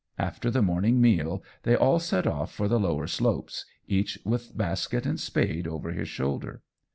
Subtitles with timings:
[0.17, 5.05] After the morning meal they all set off for the lower slopes, each with basket
[5.05, 6.63] and spade over his shoulder.